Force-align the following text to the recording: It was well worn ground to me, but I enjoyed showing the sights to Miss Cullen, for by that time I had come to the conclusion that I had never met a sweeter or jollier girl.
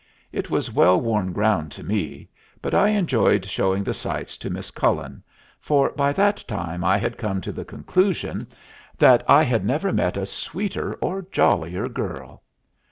It 0.31 0.49
was 0.49 0.71
well 0.73 0.99
worn 0.99 1.31
ground 1.31 1.71
to 1.73 1.83
me, 1.83 2.27
but 2.59 2.73
I 2.73 2.87
enjoyed 2.89 3.45
showing 3.45 3.83
the 3.83 3.93
sights 3.93 4.35
to 4.37 4.49
Miss 4.49 4.71
Cullen, 4.71 5.21
for 5.59 5.91
by 5.91 6.11
that 6.13 6.43
time 6.47 6.83
I 6.83 6.97
had 6.97 7.19
come 7.19 7.39
to 7.41 7.51
the 7.51 7.65
conclusion 7.65 8.47
that 8.97 9.21
I 9.27 9.43
had 9.43 9.63
never 9.63 9.93
met 9.93 10.17
a 10.17 10.25
sweeter 10.25 10.95
or 11.01 11.21
jollier 11.31 11.87
girl. 11.87 12.41